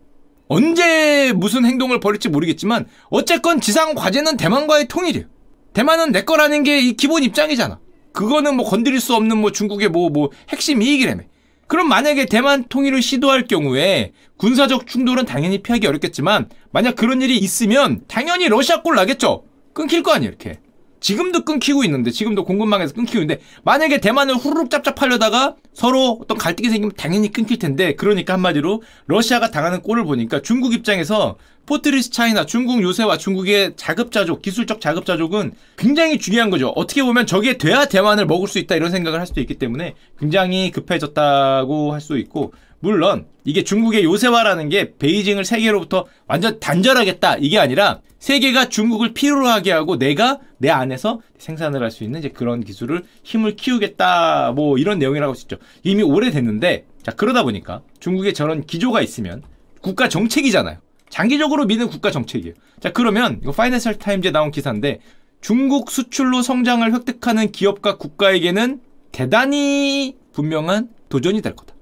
언제 0.48 1.32
무슨 1.36 1.66
행동을 1.66 2.00
벌일지 2.00 2.28
모르겠지만 2.30 2.88
어쨌건 3.10 3.62
지상 3.62 3.94
과제는 3.94 4.38
대만과의 4.38 4.88
통일이에요. 4.88 5.28
대만은 5.74 6.12
내 6.12 6.24
거라는 6.24 6.64
게 6.64 6.80
이 6.80 6.94
기본 6.94 7.24
입장이잖아. 7.24 7.80
그거는 8.20 8.58
뭐 8.58 8.66
건드릴 8.66 9.00
수 9.00 9.16
없는 9.16 9.38
뭐 9.38 9.54
중국의 9.54 9.88
뭐, 9.88 10.10
뭐 10.10 10.30
핵심 10.50 10.82
이익이라며. 10.82 11.24
그럼 11.68 11.88
만약에 11.88 12.26
대만 12.26 12.66
통일을 12.68 13.02
시도할 13.02 13.48
경우에 13.48 14.12
군사적 14.36 14.88
충돌은 14.88 15.26
당연히 15.26 15.64
피하기 15.64 15.88
어렵겠지만 15.88 16.50
만약 16.72 16.98
그런 16.98 17.22
일이 17.22 17.38
있으면 17.38 18.02
당연히 18.10 18.50
러시아 18.50 18.82
꼴 18.82 18.98
나겠죠. 18.98 19.46
끊길 19.72 20.04
거 20.04 20.12
아니에요, 20.12 20.32
이렇게. 20.32 20.60
지금도 21.00 21.46
끊기고 21.46 21.84
있는데 21.86 22.12
지금도 22.12 22.44
공급망에서 22.44 22.94
끊기고 22.94 23.20
있는데 23.20 23.42
만약에 23.64 24.00
대만을 24.00 24.36
후루룩 24.36 24.70
짭짭하려다가 24.70 25.56
서로 25.74 26.20
어떤 26.22 26.38
갈등이 26.38 26.70
생기면 26.70 26.92
당연히 26.98 27.32
끊길 27.32 27.60
텐데 27.60 27.96
그러니까 27.96 28.34
한마디로 28.34 28.84
러시아가 29.08 29.52
당하는 29.52 29.82
꼴을 29.82 30.04
보니까 30.04 30.42
중국 30.42 30.74
입장에서 30.74 31.38
Fortress 31.66 32.10
China 32.10 32.48
중국 32.48 32.82
요새화 32.82 33.18
중국의 33.18 33.74
자급자족 33.76 34.42
기술적 34.42 34.82
자급자족은 34.82 35.54
굉장히 35.78 36.18
중요한 36.18 36.50
거죠. 36.50 36.70
어떻게 36.70 37.04
보면 37.04 37.28
저게 37.28 37.60
돼야 37.60 37.86
대만을 37.86 38.26
먹을 38.26 38.48
수 38.48 38.58
있다 38.58 38.76
이런 38.76 38.90
생각을 38.90 39.20
할 39.20 39.28
수도 39.28 39.40
있기 39.40 39.54
때문에 39.54 39.94
굉장히 40.20 40.72
급해졌다고 40.72 41.94
할 41.94 42.00
수 42.00 42.18
있고 42.18 42.54
물론 42.80 43.26
이게 43.44 43.64
중국의 43.64 44.04
요새화라는 44.04 44.70
게 44.70 44.94
베이징을 44.98 45.44
세계로부터 45.46 46.06
완전 46.28 46.60
단절하겠다 46.60 47.38
이게 47.38 47.60
아니라 47.60 48.00
세계가 48.20 48.70
중국을 48.70 49.14
필요로 49.14 49.48
하게 49.48 49.72
하고 49.72 49.98
내가 49.98 50.40
내 50.58 50.70
안에서 50.70 51.22
생산을 51.38 51.82
할 51.82 51.92
수 51.92 52.04
있는 52.04 52.20
이제 52.20 52.30
그런 52.30 52.64
기술을 52.64 53.04
힘을 53.24 53.56
키우겠다 53.56 54.52
뭐 54.54 54.78
이런 54.78 55.00
내용이라고 55.00 55.32
할 55.32 55.36
수 55.36 55.44
있죠. 55.46 55.58
이미 55.84 56.04
오래됐는데 56.04 56.86
자 57.04 57.12
그러다 57.14 57.44
보니까 57.44 57.82
중국에 58.00 58.34
저런 58.34 58.66
기조가 58.66 59.02
있으면 59.02 59.42
국가 59.82 60.10
정책이잖아요. 60.10 60.78
장기적으로 61.10 61.66
믿는 61.66 61.88
국가 61.88 62.12
정책이에요. 62.12 62.54
자 62.82 62.92
그러면 62.92 63.40
이거 63.42 63.52
파이낸셜 63.52 63.98
타임즈에 63.98 64.32
나온 64.32 64.52
기사인데 64.52 65.00
중국 65.42 65.90
수출로 65.90 66.42
성장을 66.42 66.94
획득하는 66.94 67.52
기업과 67.52 67.98
국가에게는 67.98 68.82
대단히 69.14 70.18
분명한 70.34 70.90
도전이 71.08 71.42
될 71.42 71.56
거다. 71.56 71.74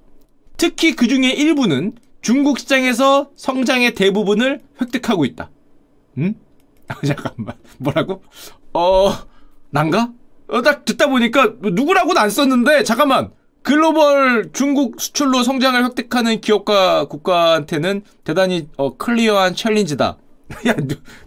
특히 0.58 0.96
그 0.96 1.08
중에 1.08 1.32
일부는 1.32 1.94
중국 2.22 2.60
시장에서 2.60 3.30
성장의 3.36 3.94
대부분을 3.94 4.62
획득하고 4.82 5.26
있다. 5.26 5.50
응? 6.18 6.36
잠깐만. 7.06 7.56
뭐라고? 7.78 8.24
어, 8.74 9.12
난가? 9.70 10.12
어, 10.50 10.62
딱 10.62 10.86
듣다 10.86 11.08
보니까 11.08 11.54
누구라고는 11.62 12.22
안 12.22 12.30
썼는데, 12.30 12.84
잠깐만. 12.84 13.32
글로벌 13.62 14.52
중국 14.54 15.02
수출로 15.02 15.44
성장을 15.44 15.84
획득하는 15.84 16.40
기업과 16.40 17.06
국가한테는 17.06 18.02
대단히 18.24 18.68
어, 18.78 18.96
clear한 18.96 19.56
challenge다. 19.56 20.18
야, 20.68 20.74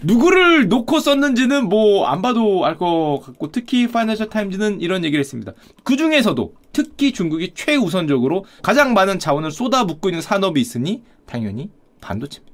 누, 0.02 0.18
구를 0.18 0.68
놓고 0.68 0.98
썼는지는 1.00 1.68
뭐 1.68 2.06
안 2.08 2.22
봐도 2.22 2.64
알 2.64 2.76
것 2.76 3.20
같고 3.24 3.52
특히 3.52 3.86
파이낸셜 3.86 4.30
타임즈는 4.30 4.80
이런 4.80 5.04
얘기를 5.04 5.20
했습니다. 5.20 5.52
그 5.84 5.96
중에서도 5.96 6.54
특히 6.72 7.12
중국이 7.12 7.52
최우선적으로 7.54 8.44
가장 8.62 8.94
많은 8.94 9.18
자원을 9.18 9.50
쏟아붓고 9.50 10.08
있는 10.08 10.22
산업이 10.22 10.60
있으니 10.60 11.02
당연히 11.26 11.70
반도체입니다. 12.00 12.50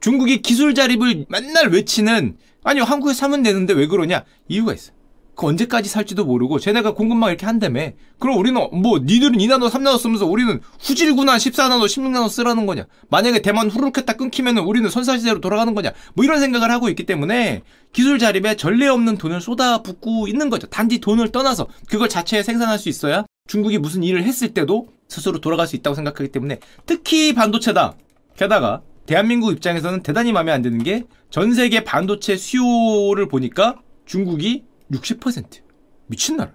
중국이 0.00 0.40
기술 0.42 0.74
자립을 0.74 1.26
맨날 1.28 1.68
외치는 1.68 2.38
아니요 2.64 2.84
한국에 2.84 3.12
사면 3.14 3.42
되는데 3.42 3.74
왜 3.74 3.86
그러냐 3.86 4.24
이유가 4.48 4.72
있어요. 4.72 4.96
그 5.38 5.46
언제까지 5.46 5.88
살지도 5.88 6.24
모르고 6.24 6.58
쟤네가 6.58 6.94
공급망 6.94 7.28
이렇게 7.30 7.46
한다며. 7.46 7.92
그럼 8.18 8.38
우리는 8.38 8.60
뭐 8.72 8.98
니들은 8.98 9.38
2나노 9.38 9.70
3나노 9.70 9.96
쓰면서 9.96 10.26
우리는 10.26 10.60
후질구나 10.80 11.36
14나노 11.36 11.84
16나노 11.84 12.28
쓰라는 12.28 12.66
거냐? 12.66 12.86
만약에 13.08 13.40
대만 13.40 13.70
후루룩 13.70 13.96
했다 13.96 14.14
끊기면은 14.14 14.64
우리는 14.64 14.90
선사시대로 14.90 15.40
돌아가는 15.40 15.72
거냐? 15.76 15.92
뭐 16.14 16.24
이런 16.24 16.40
생각을 16.40 16.72
하고 16.72 16.88
있기 16.88 17.06
때문에 17.06 17.62
기술 17.92 18.18
자립에 18.18 18.56
전례 18.56 18.88
없는 18.88 19.16
돈을 19.16 19.40
쏟아붓고 19.40 20.26
있는 20.26 20.50
거죠. 20.50 20.66
단지 20.66 20.98
돈을 20.98 21.30
떠나서 21.30 21.68
그걸 21.88 22.08
자체에 22.08 22.42
생산할 22.42 22.80
수 22.80 22.88
있어야 22.88 23.24
중국이 23.46 23.78
무슨 23.78 24.02
일을 24.02 24.24
했을 24.24 24.52
때도 24.52 24.88
스스로 25.06 25.40
돌아갈 25.40 25.68
수 25.68 25.76
있다고 25.76 25.94
생각하기 25.94 26.32
때문에 26.32 26.58
특히 26.84 27.32
반도체다. 27.32 27.94
게다가 28.36 28.82
대한민국 29.06 29.52
입장에서는 29.52 30.02
대단히 30.02 30.32
마음에 30.32 30.50
안 30.50 30.62
드는 30.62 30.82
게 30.82 31.04
전 31.30 31.52
세계 31.52 31.84
반도체 31.84 32.36
수요를 32.36 33.28
보니까 33.28 33.76
중국이 34.06 34.64
60% 34.92 35.60
미친 36.06 36.36
나라. 36.36 36.52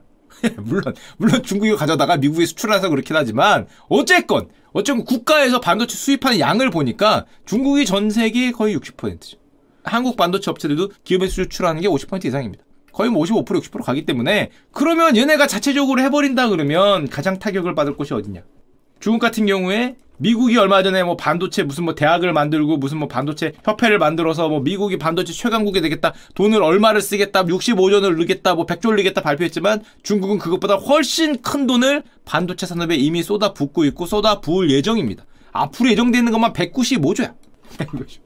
물론 0.57 0.93
물론 1.17 1.43
중국이 1.43 1.75
가져다가 1.75 2.17
미국에 2.17 2.45
수출해서 2.45 2.89
그렇긴 2.89 3.15
하지만 3.15 3.67
어쨌건 3.87 4.49
어쨌건 4.73 5.05
국가에서 5.05 5.61
반도체 5.61 5.95
수입하는 5.95 6.39
양을 6.39 6.71
보니까 6.71 7.25
중국이 7.45 7.85
전 7.85 8.09
세계 8.09 8.51
거의 8.51 8.75
60%죠. 8.77 9.37
한국 9.83 10.17
반도체 10.17 10.49
업체들도 10.49 10.91
기업에 11.03 11.27
수출하는 11.27 11.81
게 11.81 11.87
50% 11.87 12.25
이상입니다. 12.25 12.63
거의 12.91 13.09
뭐 13.09 13.23
55% 13.23 13.45
60% 13.45 13.83
가기 13.83 14.05
때문에 14.05 14.51
그러면 14.71 15.17
얘네가 15.17 15.47
자체적으로 15.47 16.01
해버린다 16.01 16.49
그러면 16.49 17.07
가장 17.09 17.39
타격을 17.39 17.75
받을 17.75 17.95
곳이 17.95 18.13
어디냐? 18.13 18.41
중국 18.99 19.19
같은 19.19 19.45
경우에 19.45 19.95
미국이 20.17 20.58
얼마 20.58 20.84
전에 20.84 21.03
뭐 21.03 21.17
반도체 21.17 21.63
무슨 21.63 21.86
뭐 21.86 21.96
대학을 21.96 22.34
만들고 22.34 22.77
무슨 22.77 23.00
뭐 23.00 23.08
반도체 23.08 23.53
협회를 23.63 23.98
만들어서 23.98 24.48
뭐 24.48 24.60
미국이 24.60 24.98
반도체 24.98 25.34
최강국이 25.34 25.82
되겠다 25.82 26.13
돈을 26.36 26.62
얼마를 26.62 27.01
쓰겠다 27.01 27.46
65전을 27.46 28.17
넣겠다 28.20 28.53
뭐 28.53 28.65
100조를 28.65 28.98
넣겠다 28.98 29.22
발표했지만 29.22 29.84
중국은 30.03 30.38
그것보다 30.38 30.75
훨씬 30.75 31.41
큰 31.41 31.67
돈을 31.67 32.03
반도체 32.25 32.65
산업에 32.65 32.96
이미 32.96 33.24
쏟아 33.24 33.53
붓고 33.53 33.86
있고 33.86 34.05
쏟아 34.05 34.39
부을 34.39 34.70
예정입니다. 34.70 35.25
앞으로 35.51 35.89
예정되어 35.89 36.20
있는 36.20 36.32
것만 36.32 36.53
195조야. 36.53 37.34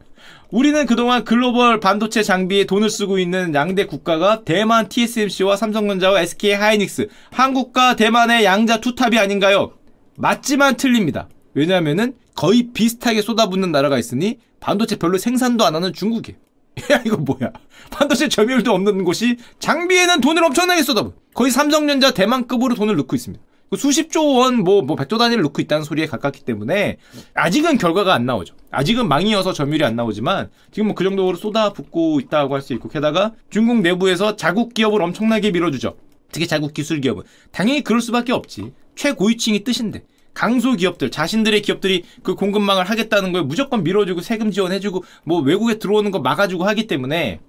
우리는 0.49 0.85
그동안 0.85 1.25
글로벌 1.25 1.79
반도체 1.79 2.23
장비에 2.23 2.65
돈을 2.65 2.89
쓰고 2.89 3.19
있는 3.19 3.53
양대 3.53 3.85
국가가 3.85 4.43
대만 4.45 4.87
TSMC와 4.87 5.57
삼성전자와 5.57 6.21
SK 6.21 6.53
하이닉스, 6.53 7.09
한국과 7.31 7.97
대만의 7.97 8.45
양자 8.45 8.79
투탑이 8.79 9.19
아닌가요? 9.19 9.73
맞지만 10.15 10.77
틀립니다. 10.77 11.27
왜냐하면은 11.57 12.13
거의 12.35 12.69
비슷하게 12.71 13.23
쏟아붓는 13.23 13.71
나라가 13.71 13.97
있으니 13.97 14.37
반도체 14.59 14.95
별로 14.97 15.17
생산도 15.17 15.65
안 15.65 15.73
하는 15.73 15.91
중국이에요. 15.91 16.37
야 16.91 17.01
이거 17.03 17.17
뭐야? 17.17 17.51
반도체 17.89 18.29
점유율도 18.29 18.71
없는 18.71 19.03
곳이 19.03 19.37
장비에는 19.57 20.21
돈을 20.21 20.43
엄청나게 20.43 20.83
쏟아부. 20.83 21.13
거의 21.33 21.51
삼성전자 21.51 22.11
대만급으로 22.11 22.75
돈을 22.75 22.95
넣고 22.97 23.15
있습니다. 23.15 23.43
수십조 23.75 24.35
원, 24.35 24.63
뭐, 24.63 24.81
뭐, 24.81 24.95
백조 24.95 25.17
단위를 25.17 25.43
넣고 25.43 25.61
있다는 25.61 25.83
소리에 25.83 26.05
가깝기 26.05 26.45
때문에, 26.45 26.99
아직은 27.33 27.77
결과가 27.77 28.13
안 28.13 28.25
나오죠. 28.25 28.55
아직은 28.71 29.09
망이어서 29.09 29.51
점유율이 29.51 29.83
안 29.83 29.97
나오지만, 29.97 30.49
지금 30.71 30.87
뭐 30.87 30.95
그 30.95 31.03
정도로 31.03 31.35
쏟아붓고 31.35 32.21
있다고 32.21 32.53
할 32.55 32.61
수 32.61 32.73
있고, 32.75 32.87
게다가 32.87 33.33
중국 33.49 33.81
내부에서 33.81 34.37
자국 34.37 34.73
기업을 34.73 35.01
엄청나게 35.01 35.51
밀어주죠. 35.51 35.97
특히 36.31 36.47
자국 36.47 36.73
기술 36.73 37.01
기업은. 37.01 37.23
당연히 37.51 37.83
그럴 37.83 37.99
수밖에 37.99 38.31
없지. 38.31 38.71
최고위층이 38.95 39.65
뜻인데. 39.65 40.03
강소 40.37 40.73
기업들, 40.73 41.09
자신들의 41.09 41.63
기업들이 41.63 42.03
그 42.21 42.35
공급망을 42.35 42.87
하겠다는 42.87 43.31
걸 43.31 43.41
무조건 43.41 43.83
밀어주고 43.83 44.21
세금 44.21 44.51
지원해주고 44.51 45.03
뭐 45.23 45.41
외국에 45.41 45.79
들어오는 45.79 46.11
거 46.11 46.19
막아주고 46.19 46.63
하기 46.63 46.85
때문에 46.85 47.39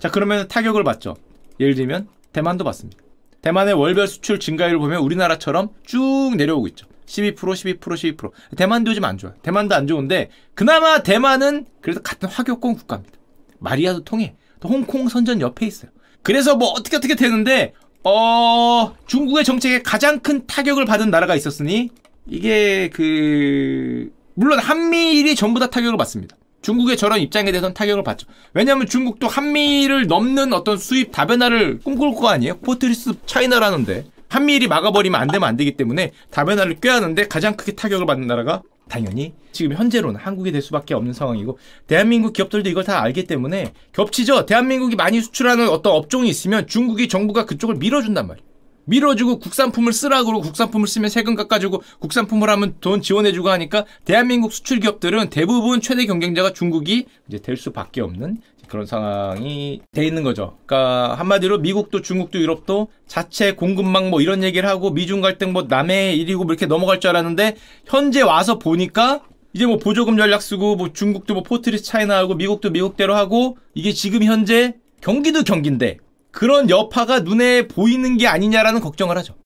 자 0.00 0.10
그러면 0.10 0.48
타격을 0.48 0.82
받죠. 0.82 1.14
예를 1.60 1.76
들면 1.76 2.08
대만도 2.32 2.64
받습니다. 2.64 3.00
대만의 3.42 3.74
월별 3.74 4.08
수출 4.08 4.40
증가율을 4.40 4.80
보면 4.80 5.02
우리나라처럼 5.02 5.68
쭉 5.84 6.32
내려오고 6.36 6.66
있죠. 6.68 6.88
12%, 7.06 7.36
12%, 7.36 7.78
12%. 7.78 8.32
대만도 8.56 8.90
요즘 8.90 9.04
안 9.04 9.18
좋아요. 9.18 9.36
대만도 9.42 9.76
안 9.76 9.86
좋은데 9.86 10.30
그나마 10.54 11.04
대만은 11.04 11.66
그래도 11.80 12.02
같은 12.02 12.28
화교권 12.28 12.74
국가입니다. 12.74 13.18
마리아도 13.60 14.02
통해. 14.02 14.34
또 14.58 14.68
홍콩 14.68 15.08
선전 15.08 15.40
옆에 15.40 15.64
있어요. 15.64 15.92
그래서 16.24 16.56
뭐 16.56 16.70
어떻게 16.70 16.96
어떻게 16.96 17.14
되는데 17.14 17.72
어 18.02 18.96
중국의 19.06 19.44
정책에 19.44 19.80
가장 19.82 20.18
큰 20.18 20.44
타격을 20.48 20.86
받은 20.86 21.12
나라가 21.12 21.36
있었으니 21.36 21.90
이게 22.26 22.88
그 22.92 24.10
물론 24.34 24.58
한미일이 24.58 25.34
전부 25.34 25.60
다 25.60 25.68
타격을 25.68 25.96
받습니다. 25.96 26.36
중국의 26.62 26.96
저런 26.96 27.18
입장에 27.20 27.50
대해서는 27.50 27.74
타격을 27.74 28.04
받죠. 28.04 28.26
왜냐하면 28.54 28.86
중국도 28.86 29.26
한미를 29.26 30.06
넘는 30.06 30.52
어떤 30.52 30.78
수입 30.78 31.10
다변화를 31.10 31.80
꿈꿀 31.80 32.14
거 32.14 32.28
아니에요? 32.28 32.58
Fortress 32.58 33.12
China라는데 33.26 34.06
한미일이 34.28 34.68
막아버리면 34.68 35.20
안 35.20 35.28
되면 35.28 35.48
안 35.48 35.56
되기 35.56 35.76
때문에 35.76 36.12
다변화를 36.30 36.76
꾀하는데 36.80 37.28
가장 37.28 37.56
크게 37.56 37.72
타격을 37.72 38.06
받는 38.06 38.26
나라가 38.26 38.62
당연히 38.88 39.34
지금 39.52 39.76
현재로는 39.76 40.20
한국이 40.20 40.52
될 40.52 40.62
수밖에 40.62 40.94
없는 40.94 41.12
상황이고 41.12 41.58
대한민국 41.86 42.32
기업들도 42.32 42.68
이걸 42.70 42.84
다 42.84 43.02
알기 43.02 43.26
때문에 43.26 43.72
겹치죠. 43.92 44.46
대한민국이 44.46 44.96
많이 44.96 45.20
수출하는 45.20 45.68
어떤 45.68 45.94
업종이 45.94 46.28
있으면 46.28 46.66
중국이 46.66 47.08
정부가 47.08 47.44
그쪽을 47.44 47.76
밀어준단 47.76 48.26
말이에요. 48.26 48.51
밀어주고 48.84 49.38
국산품을 49.38 49.92
쓰라 49.92 50.24
그러고 50.24 50.42
국산품을 50.42 50.86
쓰면 50.86 51.10
세금 51.10 51.34
깎아주고 51.34 51.82
국산품을 52.00 52.50
하면 52.50 52.74
돈 52.80 53.02
지원해주고 53.02 53.50
하니까 53.50 53.84
대한민국 54.04 54.52
수출 54.52 54.80
기업들은 54.80 55.30
대부분 55.30 55.80
최대 55.80 56.06
경쟁자가 56.06 56.52
중국이 56.52 57.06
이제 57.28 57.38
될 57.38 57.56
수밖에 57.56 58.00
없는 58.00 58.38
그런 58.68 58.86
상황이 58.86 59.82
돼 59.92 60.06
있는 60.06 60.22
거죠. 60.22 60.56
그러니까 60.64 61.14
한마디로 61.16 61.58
미국도 61.58 62.00
중국도 62.00 62.40
유럽도 62.40 62.88
자체 63.06 63.52
공급망 63.52 64.08
뭐 64.08 64.22
이런 64.22 64.42
얘기를 64.42 64.66
하고 64.66 64.90
미중 64.90 65.20
갈등 65.20 65.52
뭐 65.52 65.66
남의 65.68 66.18
일이고 66.18 66.44
뭐 66.44 66.54
이렇게 66.54 66.64
넘어갈 66.64 66.98
줄 66.98 67.10
알았는데 67.10 67.56
현재 67.84 68.22
와서 68.22 68.58
보니까 68.58 69.20
이제 69.52 69.66
뭐 69.66 69.76
보조금 69.76 70.16
전략 70.16 70.40
쓰고 70.40 70.76
뭐 70.76 70.92
중국도 70.94 71.34
뭐 71.34 71.42
포트리스 71.42 71.84
차이나 71.84 72.16
하고 72.16 72.34
미국도 72.34 72.70
미국대로 72.70 73.14
하고 73.14 73.58
이게 73.74 73.92
지금 73.92 74.22
현재 74.22 74.74
경기도 75.02 75.42
경기인데 75.42 75.98
그런 76.32 76.70
여파가 76.70 77.20
눈에 77.20 77.68
보이는 77.68 78.16
게 78.16 78.26
아니냐라는 78.26 78.80
걱정을 78.80 79.16
하죠. 79.18 79.36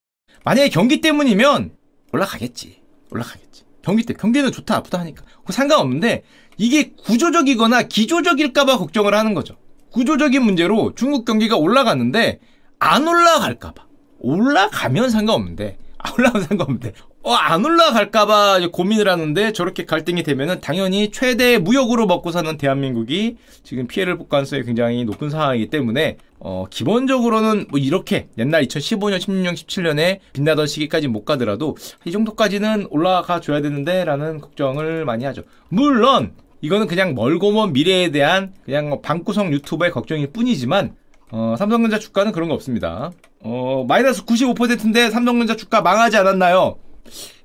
만약에 0.44 0.70
경기 0.70 1.00
때문이면 1.00 1.72
올라가겠지. 2.12 2.80
올라가겠지. 3.10 3.64
경기 3.82 4.04
때 4.04 4.14
경기는 4.14 4.50
좋다 4.50 4.76
아프다 4.76 4.98
하니까 5.00 5.22
그 5.44 5.52
상관없는데 5.52 6.22
이게 6.56 6.92
구조적이거나 7.04 7.82
기조적일까봐 7.82 8.78
걱정을 8.78 9.14
하는 9.14 9.34
거죠. 9.34 9.56
구조적인 9.90 10.42
문제로 10.42 10.94
중국 10.94 11.24
경기가 11.24 11.56
올라갔는데 11.56 12.40
안 12.78 13.06
올라갈까봐 13.06 13.84
올라가면 14.20 15.10
상관없는데 15.10 15.78
안 15.98 16.12
올라가면 16.14 16.46
상관없는데 16.48 16.92
어, 17.22 17.32
안 17.32 17.64
올라갈까봐 17.64 18.60
고민을 18.72 19.08
하는데 19.08 19.52
저렇게 19.52 19.84
갈등이 19.84 20.22
되면은 20.22 20.60
당연히 20.60 21.10
최대 21.10 21.58
무역으로 21.58 22.06
먹고 22.06 22.30
사는 22.30 22.56
대한민국이 22.56 23.36
지금 23.64 23.86
피해를 23.86 24.16
볼 24.16 24.28
가능성이 24.28 24.62
굉장히 24.62 25.04
높은 25.04 25.30
상황이기 25.30 25.68
때문에 25.70 26.18
어, 26.38 26.64
기본적으로는 26.70 27.66
뭐 27.70 27.78
이렇게 27.78 28.28
옛날 28.38 28.64
2015년, 28.64 29.18
16년, 29.18 29.54
17년에 29.54 30.20
빛나던 30.32 30.66
시기까지 30.66 31.08
못 31.08 31.24
가더라도 31.24 31.76
이 32.04 32.12
정도까지는 32.12 32.88
올라가 32.90 33.40
줘야 33.40 33.60
되는데 33.60 34.04
라는 34.04 34.40
걱정을 34.40 35.04
많이 35.04 35.24
하죠. 35.24 35.42
물론 35.68 36.34
이거는 36.60 36.86
그냥 36.86 37.14
멀고 37.14 37.52
먼 37.52 37.72
미래에 37.72 38.10
대한 38.10 38.54
그냥 38.64 38.88
뭐 38.88 39.00
방구석 39.00 39.52
유튜버의 39.52 39.90
걱정일 39.90 40.32
뿐이지만 40.32 40.96
어, 41.30 41.54
삼성전자 41.58 41.98
주가는 41.98 42.32
그런 42.32 42.48
거 42.48 42.54
없습니다. 42.54 43.10
어, 43.40 43.84
마이너스 43.88 44.24
95%인데 44.24 45.10
삼성전자 45.10 45.56
주가 45.56 45.80
망하지 45.80 46.16
않았나요? 46.16 46.78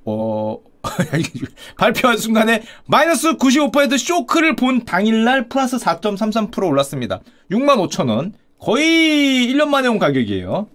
어, 0.06 0.58
발표한 1.77 2.17
순간에 2.17 2.63
마이너스 2.86 3.38
95% 3.38 3.97
쇼크를 3.97 4.56
본 4.56 4.86
당일날 4.86 5.47
플러스 5.47 5.77
4.33% 5.77 6.67
올랐습니다. 6.67 7.21
65,000원. 7.51 8.34
거의 8.62 9.47
1년 9.47 9.67
만에 9.69 9.88
온 9.88 9.97
가격이에요. 9.97 10.69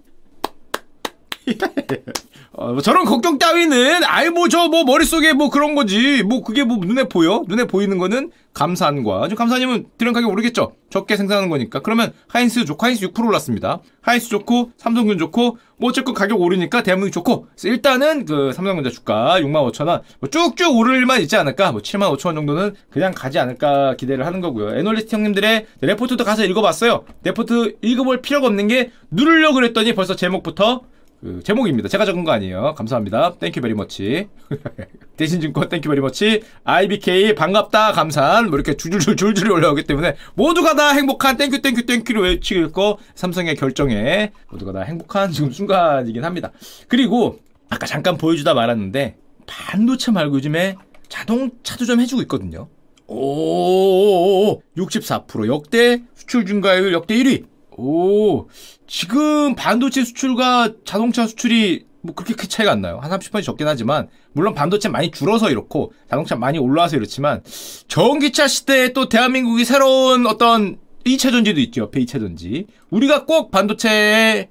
어, 2.59 2.73
뭐 2.73 2.81
저런 2.81 3.05
걱정 3.05 3.37
따위는 3.37 4.03
아이 4.03 4.31
뭐 4.31 4.49
저뭐 4.49 4.69
뭐 4.69 4.83
머릿속에 4.83 5.33
뭐 5.33 5.51
그런 5.51 5.75
거지. 5.75 6.23
뭐 6.23 6.41
그게 6.41 6.63
뭐 6.63 6.77
눈에 6.77 7.03
보여? 7.03 7.43
눈에 7.47 7.65
보이는 7.65 7.99
거는 7.99 8.31
감산과. 8.55 9.27
감사님은 9.37 9.85
드럼 9.99 10.11
가격 10.11 10.31
오르겠죠? 10.31 10.73
적게 10.89 11.17
생산하는 11.17 11.49
거니까. 11.49 11.81
그러면 11.81 12.13
하인스 12.27 12.65
좋고 12.65 12.83
하인스 12.83 13.09
6% 13.09 13.27
올랐습니다. 13.27 13.81
하인스 14.01 14.29
좋고 14.29 14.71
삼성균 14.75 15.19
좋고 15.19 15.59
뭐 15.77 15.89
어쨌건 15.91 16.15
가격 16.15 16.41
오르니까 16.41 16.81
대한민국 16.81 17.13
좋고. 17.13 17.47
일단은 17.63 18.25
그 18.25 18.51
삼성전자 18.53 18.89
주가 18.89 19.39
65,000원. 19.39 20.01
뭐 20.19 20.29
쭉쭉 20.31 20.75
오를 20.75 20.95
일만 20.95 21.21
있지 21.21 21.35
않을까? 21.35 21.71
뭐 21.71 21.81
75,000원 21.81 22.33
정도는 22.33 22.73
그냥 22.89 23.13
가지 23.13 23.37
않을까 23.37 23.95
기대를 23.97 24.25
하는 24.25 24.41
거고요. 24.41 24.75
애널리스트 24.79 25.15
형님들의 25.15 25.67
레포트도 25.81 26.23
가서 26.23 26.43
읽어봤어요. 26.43 27.05
레포트 27.23 27.75
읽어볼 27.83 28.23
필요가 28.23 28.47
없는 28.47 28.67
게 28.67 28.89
누르려고 29.11 29.53
그랬더니 29.53 29.93
벌써 29.93 30.15
제목부터 30.15 30.81
그 31.21 31.41
제목입니다. 31.43 31.89
제가 31.89 32.05
적은 32.05 32.23
거 32.23 32.31
아니에요. 32.31 32.75
감사합니다. 32.75 33.35
Thank 33.39 33.61
you 33.61 33.66
very 33.66 33.73
much. 33.73 34.27
대신증권 35.17 35.67
Thank 35.67 35.89
you 35.89 35.93
very 35.93 35.99
much. 35.99 36.43
IBK 36.63 37.33
반갑다 37.33 37.91
감산 37.93 38.47
뭐 38.47 38.55
이렇게 38.55 38.77
줄줄줄 38.77 39.15
줄줄 39.15 39.51
올라오기 39.51 39.83
때문에 39.83 40.15
모두가 40.35 40.75
다 40.75 40.91
행복한 40.91 41.37
땡큐 41.37 41.61
땡큐 41.61 41.85
땡큐를 41.87 42.21
외치고 42.21 42.71
고 42.71 42.99
삼성의 43.15 43.55
결정에 43.55 44.31
모두가 44.51 44.73
다 44.73 44.81
행복한 44.81 45.31
지금 45.31 45.51
순간이긴 45.51 46.23
합니다. 46.23 46.51
그리고 46.87 47.39
아까 47.69 47.87
잠깐 47.87 48.17
보여주다 48.17 48.53
말았는데 48.53 49.17
반도체 49.47 50.11
말고 50.11 50.35
요즘에 50.35 50.75
자동차도 51.09 51.85
좀 51.85 51.99
해주고 51.99 52.21
있거든요. 52.23 52.67
오, 53.07 54.61
64% 54.77 55.47
역대 55.47 56.03
수출 56.13 56.45
증가율 56.45 56.93
역대 56.93 57.15
1위. 57.15 57.45
오, 57.77 58.47
지금 58.87 59.55
반도체 59.55 60.03
수출과 60.03 60.73
자동차 60.83 61.27
수출이 61.27 61.85
뭐 62.01 62.15
그렇게 62.15 62.33
큰 62.33 62.49
차이가 62.49 62.71
안 62.71 62.81
나요. 62.81 62.99
한 63.01 63.11
30%이 63.11 63.43
적긴 63.43 63.67
하지만, 63.67 64.07
물론 64.33 64.53
반도체 64.53 64.89
많이 64.89 65.11
줄어서 65.11 65.49
이렇고, 65.49 65.93
자동차 66.09 66.35
많이 66.35 66.57
올라와서 66.57 66.95
이렇지만, 66.95 67.43
전기차 67.87 68.47
시대에 68.47 68.93
또 68.93 69.09
대한민국이 69.09 69.65
새로운 69.65 70.25
어떤 70.25 70.77
2차 71.05 71.31
전지도 71.31 71.59
있죠. 71.61 71.81
옆에 71.81 71.99
2차 72.01 72.19
전지. 72.19 72.65
우리가 72.89 73.25
꼭 73.25 73.51
반도체에 73.51 74.49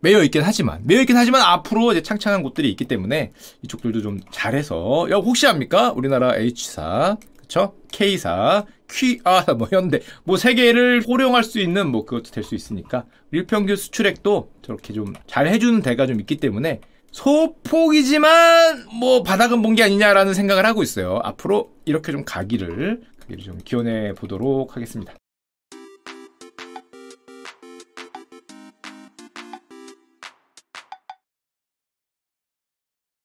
매여 0.00 0.22
있긴 0.24 0.42
하지만, 0.44 0.80
매여 0.84 1.00
있긴 1.00 1.16
하지만 1.16 1.42
앞으로 1.42 1.92
이제 1.92 2.02
창창한 2.02 2.42
곳들이 2.42 2.70
있기 2.70 2.84
때문에 2.86 3.32
이쪽들도 3.62 4.02
좀 4.02 4.20
잘해서, 4.30 5.08
야, 5.10 5.16
혹시 5.16 5.46
압니까? 5.46 5.92
우리나라 5.92 6.36
H사, 6.36 7.16
그쵸? 7.40 7.74
K사, 7.92 8.66
Q, 8.94 9.18
아, 9.24 9.44
뭐 9.54 9.66
현대, 9.72 10.00
뭐 10.24 10.36
세 10.36 10.54
개를 10.54 11.02
호령할 11.06 11.42
수 11.44 11.58
있는 11.58 11.88
뭐 11.90 12.04
그것도 12.04 12.30
될 12.30 12.44
수 12.44 12.54
있으니까 12.54 13.06
일평균 13.32 13.74
수출액도 13.76 14.50
저렇게 14.62 14.92
좀 14.92 15.14
잘 15.26 15.48
해주는 15.48 15.82
데가 15.82 16.06
좀 16.06 16.20
있기 16.20 16.36
때문에 16.36 16.80
소폭이지만 17.12 18.86
뭐 19.00 19.22
바닥은 19.22 19.62
본 19.62 19.74
게 19.74 19.82
아니냐라는 19.82 20.34
생각을 20.34 20.64
하고 20.66 20.82
있어요. 20.82 21.20
앞으로 21.24 21.70
이렇게 21.84 22.12
좀 22.12 22.24
가기를 22.24 23.02
가기를 23.20 23.44
좀 23.44 23.58
기원해 23.64 24.12
보도록 24.14 24.76
하겠습니다. 24.76 25.12